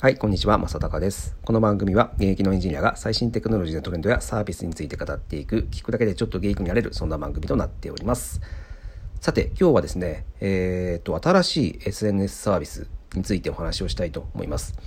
[0.00, 1.36] はい、こんにちは、正隆です。
[1.44, 8.40] この番組は現役のエンジニアが最新テクノロジーのトレンドやサービスについて語っていく、聞くだけでちょっとゲイクになれる、そんな番組となっております。
[9.20, 14.78] さて、今日はですね、えー、と、新しい SNS サービスについてお話をしたいと思います。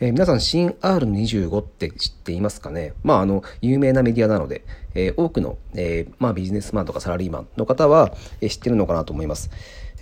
[0.00, 2.94] えー、皆さん、新 R25 って知っていますかね？
[3.04, 4.64] まあ、あの、有名なメディアなので、
[4.96, 9.50] えー、多くの、え、まあ、ビジネスマンとかサラリーマンの方は、え、知ってるのかなと思います。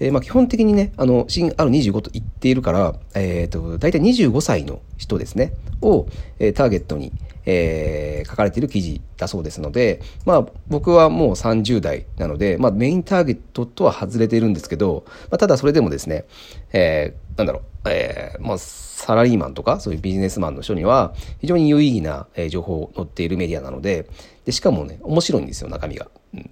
[0.01, 6.07] えー、まあ、基本的にね、あの、新 R25 と言っているから、えっ、ー、と、大体25歳の人ですね、を、
[6.39, 7.13] えー、ターゲットに、
[7.47, 16.25] えー、書かれている記事だそうですので、まあ、僕はもう30代なので、まあ、メインターゲットとは外れているんですけど、まあ、ただそれでもですね、
[16.73, 24.07] えー、なんだろう、えー、まあ、サラリーマンとか、そういうビジネスマンの人には、非常に有意義な、え情報を載っているメディアなので、
[24.45, 26.09] で、しかもね、面白いんですよ、中身が。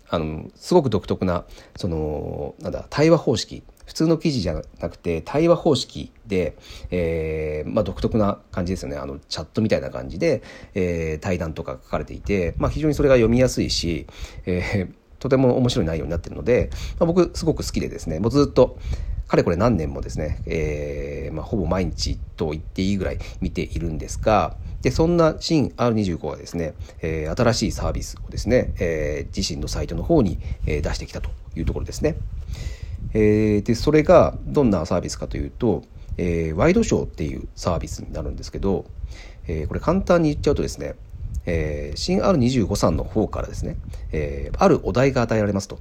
[0.09, 1.45] あの、すごく独特な、
[1.77, 3.63] その、なんだ、対話方式。
[3.87, 6.57] 普通の記事じゃなくて、対話方式で、
[6.91, 8.97] えー、まあ、独特な感じですよね。
[8.97, 10.43] あの、チャットみたいな感じで、
[10.75, 14.07] えー、対談とか書かれていて、まあ、非常にそれが読みやすいし、
[14.45, 18.79] えー、とても面白い内容になっているので、まあ、僕すごく好きでですね、もうずっと、
[19.27, 32.17] かれこれ何年もですね、えー、まあ、ほぼ毎日と言っていいぐらい見ているんですが、で、そんな新 R25 はですね、えー、新しいサービスをですね、えー、自身のサイトの方に、出してきたというところですね。
[33.15, 35.83] えで、それがどんなサービスかというと、
[36.17, 38.85] えワイドショーっていうサービスになるんですけど、
[39.47, 40.95] えこれ簡単に言っちゃうとですね、
[41.47, 43.77] え新 R25 さんの方からですね、
[44.13, 45.79] えあるお題が与えられますと。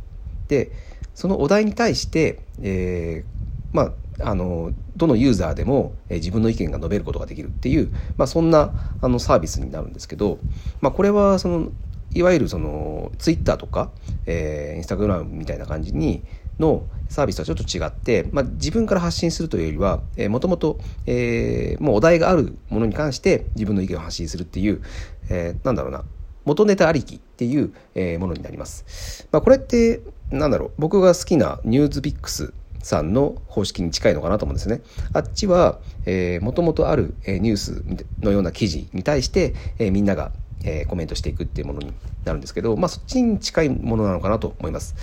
[0.47, 0.71] で、
[1.13, 10.39] そのお題に対して、えー、まあ、あのどのユーザーでも、え自分の意見が述べることができるっていう、まあ、そんなあのサービスになるんですけど、
[10.81, 11.71] まあ、これはその
[12.13, 13.91] いわゆるそのツイッターとか、
[14.25, 16.23] えー、インスタグラムみたいな感じに
[16.59, 24.81] のサービスとはちょっと違って、まあ、自分から発信するというよりは、えー、もともと、えー、もうお題があるものに関して自分の意見を発信するっていう、
[25.29, 26.03] えー、なんだろうな
[26.45, 29.27] 元ネタありきっていう、えー、ものになります。
[29.31, 29.99] まあ、これって
[30.31, 34.81] なんだろう僕が好きなニューズビックスさんの方式に近いのかなと思うんですね。
[35.13, 37.83] あっちは、えー、もともとある、え、ニュース
[38.21, 40.31] のような記事に対して、え、みんなが、
[40.63, 41.93] え、コメントしていくっていうものに
[42.25, 44.95] なるんですけど、まあ、そっちに近いものなのかなと思います。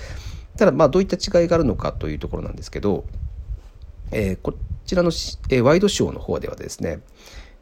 [0.56, 3.04] ただ、まあ、どういった違いがあるのかというところなんですけど、
[4.10, 4.54] えー、こ
[4.86, 7.00] ちらの、えー、ワイドショーの方ではですね、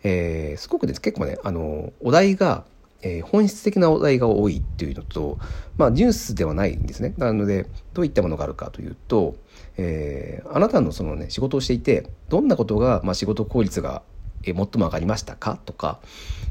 [0.04, 2.64] えー、すごくです結構ね、あの、お題が、
[3.02, 5.38] えー、本質的なお題が多いっていうのと、
[5.76, 7.14] まあ、ニュースではないんですね。
[7.18, 9.36] なので、どういったものがあるかというと、
[9.76, 14.02] えー、あなたのそのね、仕事をしていて、どんなことが、まあ、仕事効率が、
[14.44, 15.58] えー、最も上がりましたか？
[15.64, 16.00] とか、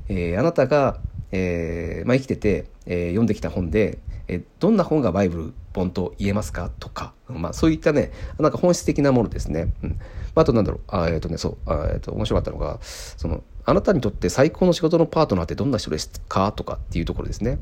[0.09, 0.99] えー、あなたが、
[1.31, 6.69] えーまあ、生きてて、えー、読んできた本で、えー、どんな本がバイブル本と言えますか？
[6.79, 9.73] とか、まあ、そういったね、なんか本質的なものですね。
[9.83, 9.99] うん。
[10.33, 16.51] あとなんだろう、あえっ、ー、とね、そう、えっ、ー、と、面白かったのが、その、あなたにとって最高の仕事のパートナーってどんな人ですか？
[16.51, 17.57] とかっていうところですね。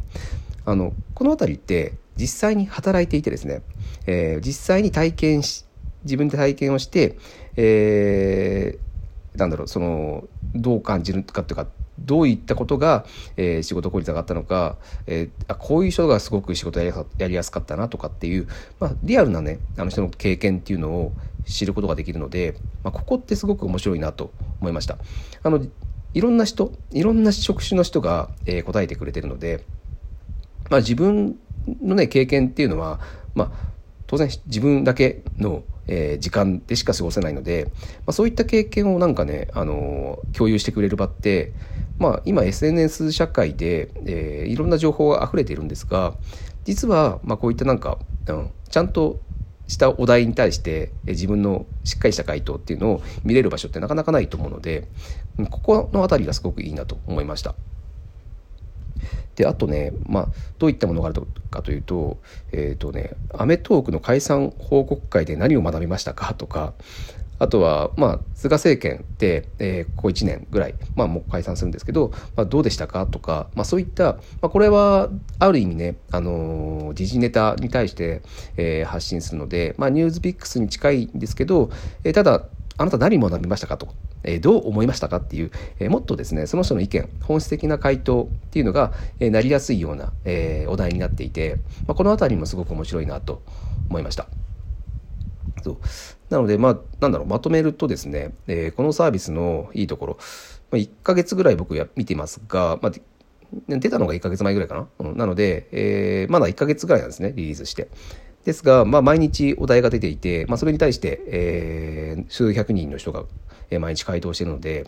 [0.65, 3.61] あの、この辺りって実際に働いていてですね、
[4.07, 5.65] えー、実際に体験し、
[6.05, 7.19] 自分で体験をして、
[7.57, 11.67] えー、なんだろう、その、どう感じるかというか、
[11.99, 13.05] どういったことが、
[13.37, 16.93] えー、仕事効率が上がったのか、えー、あこういう人がすごく仕事や
[17.27, 18.47] りやすかったなとかっていう、
[18.79, 21.11] まあ、リアルなねあの人の経験っていうのを
[21.45, 24.31] 知ることができるので、まあ、ここってすごく面白いなと
[24.61, 24.97] 思いました。
[25.43, 25.59] あの
[26.13, 29.63] いろんな人いろんな職種の人が、えー、答えてくれてるので、
[30.69, 31.37] まあ、自分
[31.81, 32.99] のね経験っていうのは、
[33.35, 33.51] まあ、
[34.07, 37.65] 当然自分だけのえー、時間でしか過ごせないので、
[38.05, 41.51] まあ、そういった経験をなんかね、あのー、共有してくれる場って、
[41.97, 46.13] まあ、今 SNS 社会で、えー、いろんな情報が溢れているんですが
[46.63, 49.19] 実は、まあ、こういったなんか、うん、ちゃんと
[49.69, 54.87] したお題に対して自分のしっかりした回答っていうのを見れる場所ってなかなかないと思うので
[55.51, 57.55] ここの辺りがすごくいいなと思いました。
[59.35, 62.17] であとね、まあ、どういったものがあるかというと,、
[62.51, 66.73] えーとね、アメトーークの解散報告会で何を学びましたかとか
[67.39, 75.09] あとは、まあ、菅政権で、えー、ここ1年ぐらい、まあ、もう解散するんですけど、まあ、どうでしたかとか、まあ、そういった、まあ、これは
[75.39, 78.21] ある意味ね、あのー、時事ネタに対して、
[78.57, 81.69] えー、発信するので、まあ、ニュースピックスに近いんですけど、
[82.03, 82.43] えー、ただ、
[82.77, 83.89] あなた何学びましたかと、
[84.23, 93.41] えー、どう思いましたかっていう、えー、もっとですね、その人の意見、本質的な回答っていうのが、えー、なりやすいような、えー、お題になっていて、まあ、このあたりもすごく面白いなと
[93.89, 94.27] 思いました。
[95.63, 95.77] そう
[96.29, 100.17] なので、まあ、なんだろう、まとめるとですね、えー、このサービスのいいところ、
[100.71, 102.91] まあ、1ヶ月ぐらい僕や見てますが、まあ、
[103.67, 104.87] 出たのが1ヶ月前ぐらいかな？
[104.99, 107.89] うん、なので、えー、まだ1ヶ月ぐらいなんですね、リリースして。
[108.45, 113.25] ですが、まあ、毎日お題が出ていて、まあ、それに対して、えー、数百人の人が
[113.79, 114.85] 毎日回答しているので、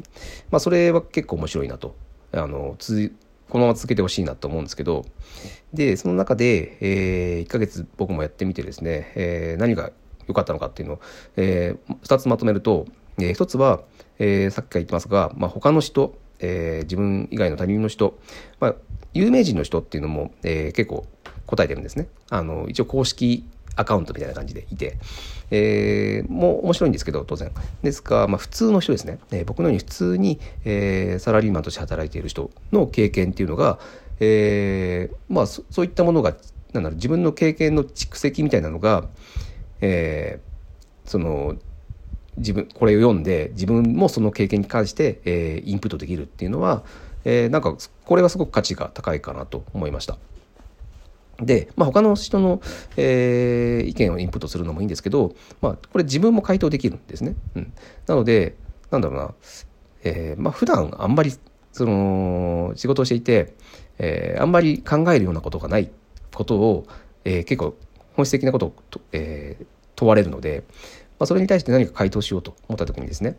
[0.49, 1.95] まあ、それは結構面白いなと
[2.31, 3.13] あのつ
[3.49, 5.05] このまま続けてほしいなと思うんですけど
[5.73, 9.91] でその中で、えー、1ヶ月僕もやってみてですね、えー、何が
[10.27, 10.99] 良かったのかっていうのを、
[11.37, 12.85] えー、2つまとめると、
[13.19, 13.81] えー、1つは、
[14.19, 18.19] えー、さっきから言ってますが、まあ、他の人、えー、自分以外の他人の人、
[18.59, 18.75] まあ、
[19.13, 21.05] 有名人の人っていうのも、えー、結構
[21.45, 22.07] 答えてるんですね。
[22.29, 23.45] あの一応公式
[23.75, 24.97] アカウントみたいな感じでいて、
[25.49, 27.51] えー、もう面白いんですけど、当然。
[27.83, 33.79] ですが、まあ、普通の人ですね、えー、僕のように普通に、えー、サラリーマンとして働いている人の経験っていうのが、
[34.19, 36.35] えー、まあそ、そういったものが、
[36.73, 39.05] なんだろう、自分の経験の蓄積みたいなのが、
[39.81, 41.55] えー、その、
[42.37, 46.83] 自分、これを読んで、自分もその経験に関して、えー、インプットできるっていうのは、
[47.25, 47.75] えー、なんか、
[48.05, 50.17] これはすごく価値が高いかなと思いました。
[51.39, 52.61] で、まあ、他の人の、
[52.97, 57.35] えー、意見をインプットするのもいいんですけど、まあ、これ自分も回答できるんですね。
[57.55, 57.73] うん、
[58.07, 58.55] なので、
[58.91, 59.33] なんだろうな、
[60.03, 61.31] えー、まあ、普段あんまり、
[61.73, 63.55] その、仕事をしていて、
[63.97, 65.91] えー、あんまり考えるようなことがない
[66.33, 66.85] ことを、
[67.23, 67.75] えー、結構
[68.21, 68.73] 本質的なことを、
[69.11, 69.65] えー、
[69.95, 70.63] 問われるので、
[71.19, 73.37] まあ、それに対して何か回答しようと思った時にですね、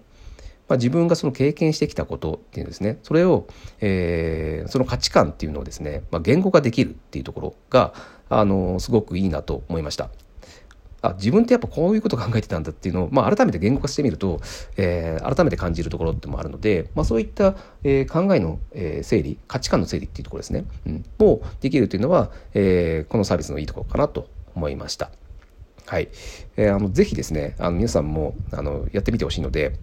[0.69, 2.99] まあ、自分がその経験してきたことっていうんですね。
[3.03, 3.47] それを、
[3.81, 7.95] えー、その価値観っていうのをですね、まあ、言語化できるっていうところが
[8.29, 10.11] あのすごくいいなと思いました。
[11.03, 14.41] あ自分ってやっぱこういうこと考えてたんだっていうのを、まあ、改めて言語化してみると、
[14.77, 25.11] えー、改めて感じるところってもあるので、まあ、そういった、えー、考えの、えー、整理価値観の整理っていうところですね、うん、をできるというのは、えー、このサービスのいいところかなと思いました。
[25.87, 26.09] はい、
[26.57, 29.75] えー、あのぜひですねあの皆さんもあのやってみてほしいので、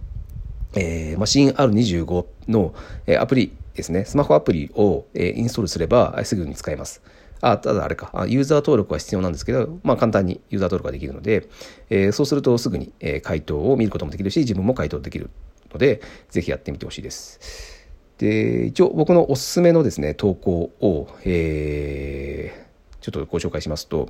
[0.76, 2.74] えー、マシン R25 の、
[3.06, 7.02] えー、アプリですね、スマホアプリを、えー、インストールすればすぐに使えます。
[7.42, 11.48] あ、ただあれか、あユーザー登録は必要なんですけど、まあ簡単にユーザー登録ができるので、
[11.90, 15.30] えー、そうするとすぐに、えー、回答を見ることもできるし、自分も回答できる
[15.72, 17.88] ので、ぜひやってみてほしいです。
[18.18, 24.10] で、一応僕のおすすめのですね、投稿を、えー、ちょっとご紹介しますと、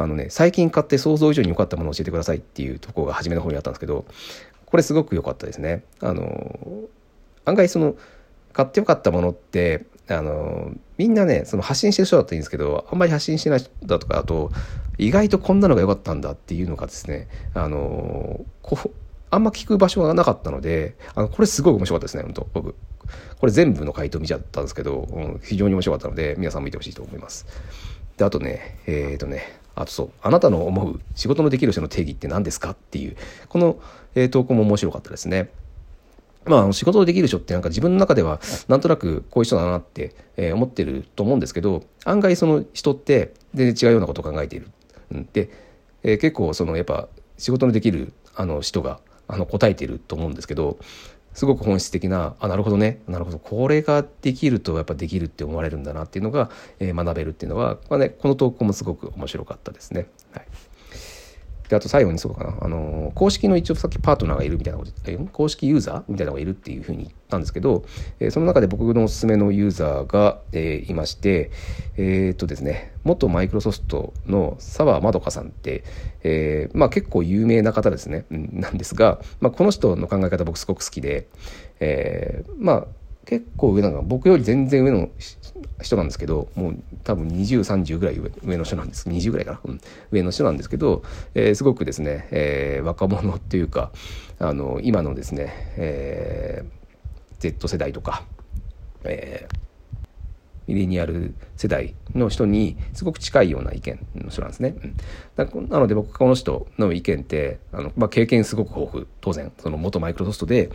[0.00, 4.04] あのね、最近買って想像以上に良かったものを教えてくださいっていうとこが初めの方にあったんですけど、
[4.64, 5.84] これすごく良かったですね。
[6.00, 6.58] あの
[7.44, 7.96] 案外その
[8.52, 14.50] 買ってよかったものってあのみんなねその発信してる人だったらいいんですけどあんまり発信してない人だとかあと
[14.98, 18.78] 意外とこんなのが良かったんだっていうのがですねあのこ
[19.30, 22.74] あんま聞く場所がなかったのであのこれすごい面白かったですね本当僕
[23.38, 27.46] これ全部の回答見ちゃったんですけど、うん、非常に面白かったので皆さんも見てほしいと思います
[28.16, 32.70] であとねえっ、ー、とねあとそう、あなたの思う仕事のできる人の定義って何ですか？
[32.70, 33.16] っていう、
[33.48, 33.80] この、
[34.14, 35.50] えー、投稿も面白かったですね。
[36.46, 44.70] まあ、仕事できる人ってなんか自分の中ではなんとなくこういう人だなって、えー、思ってると思うんですけど案外その人って全然違うようなことを考えている。
[45.14, 45.50] ん、で、
[46.02, 50.78] えー、結構そのやっぱ仕事のできるあの人があの答えていると思うんですけど
[51.38, 53.00] すごく本質的なあなるほどね。
[53.06, 53.38] なるほど。
[53.38, 56.50] これができるとやっぱできるって思われるんだなっていうのが、
[56.80, 60.08] えー、学べるっていうのは、まあね、この投稿もすごく面白かったですね。
[60.32, 60.46] はい。
[61.68, 62.56] であと最後にそうかな。
[62.60, 64.92] あの公式の一応さっきパートナーがいるみたいなこと
[65.32, 67.84] 公式ユーザーみたいなのがいるっていうふうに言ったんですけど、
[68.20, 71.50] えー、その中で僕のおすすめのユーザーが、えー、いまして
[71.96, 75.84] えー、っとですね元マイクロソフトの澤まどかさんって、
[76.22, 78.26] え、まあ結構有名な方ですね。
[78.30, 81.28] なんですが、まあ、この人の考え方僕すごく好きで、
[81.80, 82.86] え、まあ
[83.28, 85.10] 結構上なの僕より全然上の
[85.82, 89.06] 人なんですけどもう多分2030ぐらい上の人なんです。
[89.06, 89.80] 20ぐらいかな、うん、
[90.10, 91.02] 上の人なんですけど、
[91.34, 93.92] えー、すごくですね、えー、若者っていうか
[94.38, 98.24] あの今のですね、えー、Z 世代とか、
[99.04, 99.58] えー、
[100.66, 104.74] ミレニアル世代の人にすごく近いような意見の人なんですね。
[105.36, 105.44] な
[105.78, 109.06] ので僕この人の意見ってあの、まあ、経験すごく豊富。
[109.20, 110.70] 当然その元マイクロソフトで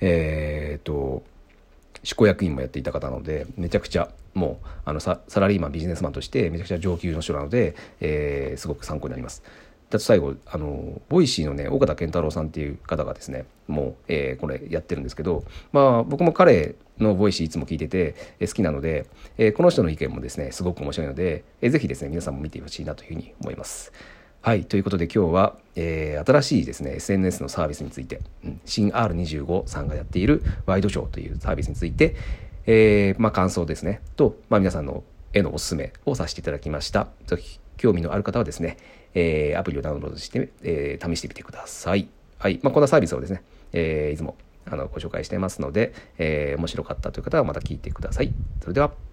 [0.00, 1.24] えっ、と
[2.06, 9.42] 執行役員もやっていた方なのでめちゃくちゃもうあのサラリーマンビジネスマンとしてめちゃくちゃ上級の人なので、えー、すごく参考になります。
[9.90, 23.92] だと最後あの Voicy のね緒方憲太郎さんっていう方がですねもう、えー、これやってるんですけどまあ僕も彼の Voicy いつも聞いてて、えー、好きなので、えー、この人の意見もですねすごく面白いので、えー、ぜひですね皆さんも見てほしいなというふうに思います。
[24.42, 24.64] はい。
[24.64, 32.14] ということで今日は、えー、新しいですね、SNS のサービスについて、うん、新 R25 さんがやっているワイドショーというサービスについて、
[32.66, 35.02] えー、まあ感想ですね、と、まあ皆さんの
[35.32, 37.08] 絵のおすすめをさせていただきました。
[37.26, 38.76] ぜひ興味のある方はですね、
[39.14, 42.08] えー、アプリをダウンロードして、え、試してみてください。
[42.38, 42.60] はい。
[42.62, 48.32] まあこんなサービスをですね、え、いつもあのご紹介してますので、えー、面白かったという方はまた聞いてください。
[48.60, 49.05] それでは。